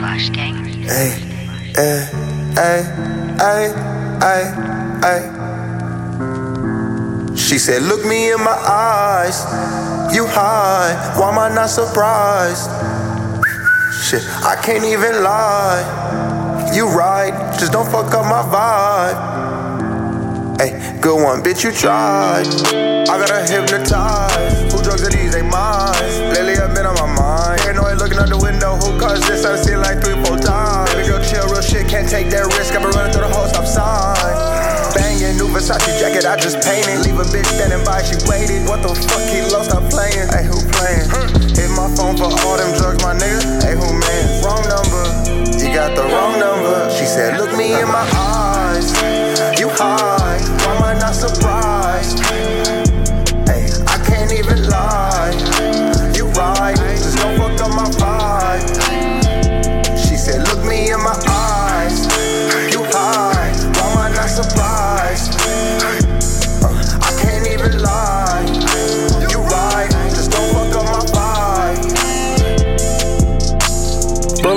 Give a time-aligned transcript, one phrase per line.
[0.00, 1.12] Hey,
[1.76, 2.08] hey,
[2.56, 2.82] hey,
[3.36, 3.68] hey,
[4.20, 4.44] hey,
[5.02, 5.22] hey.
[7.36, 9.44] She said, Look me in my eyes.
[10.14, 12.70] You high, why am I not surprised?
[14.02, 15.84] Shit, I can't even lie.
[16.74, 19.40] You right, just don't fuck up my vibe.
[20.60, 22.46] Hey, good one, bitch, you tried.
[23.10, 24.72] I got her hypnotized.
[24.72, 25.32] Who drugs are these?
[25.32, 25.92] They mine.
[26.32, 27.60] Lately, I've been on my mind.
[27.60, 28.76] Paranoid looking out the window.
[28.76, 29.39] Who caused this?
[35.70, 37.06] Versace jacket, I just painted.
[37.06, 38.66] Leave a bitch standing by, she waited.
[38.66, 40.26] What the fuck, he lost, stop playing.
[40.34, 41.06] Hey, who playing?
[41.54, 43.62] Hit my phone for all them drugs, my nigga.
[43.62, 44.42] Hey, who man?
[44.42, 45.02] Wrong number.
[45.62, 46.90] You got the wrong number.
[46.90, 48.49] She said, Look me in my eyes.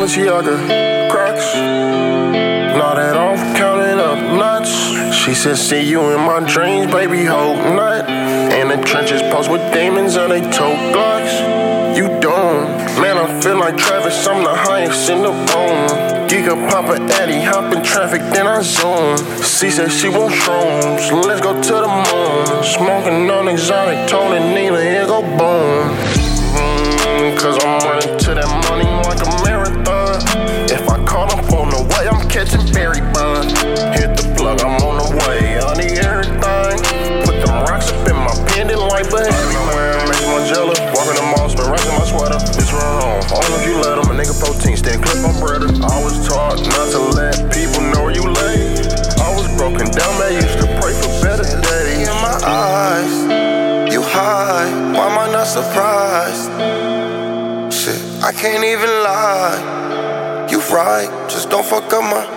[0.04, 1.56] Balenciaga, Crocs.
[2.76, 5.16] Not at all, counting up nuts.
[5.16, 8.10] She said, See you in my dreams, baby, hope not.
[8.52, 11.34] In the trenches, post with demons and they tote blocks.
[11.98, 12.68] You don't,
[13.00, 16.28] man, I feel like Travis, I'm the highest in the room.
[16.28, 19.16] Giga Papa Eddie, hop in traffic, then I zoom.
[19.42, 22.64] She said she want shrooms, let's go to the moon.
[22.64, 26.03] Smoking on exotic, Tony Nina, here go boom.
[32.34, 33.46] Catching berry bun.
[33.94, 35.62] Hit the plug, I'm on the way.
[35.62, 36.82] I need everything.
[37.30, 40.02] Put them rocks up in my pendant like but everywhere.
[40.10, 40.74] Making my jello.
[40.98, 42.42] Walking the mall, spin rocks in my sweater.
[42.58, 43.22] It's on.
[43.30, 44.10] All of you let 'em.
[44.10, 45.70] A nigga protein stand clip on breader.
[45.86, 48.82] I was taught not to let people know you lay.
[49.22, 52.10] I was broken down, they used to pray for better days.
[52.10, 53.14] in my eyes.
[53.94, 56.50] You high, why am I not surprised?
[57.72, 60.13] Shit, I can't even lie.
[60.54, 62.28] You right, just don't fuck up my.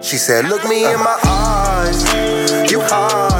[0.00, 2.04] She said, Look me in my eyes.
[2.72, 3.35] You high,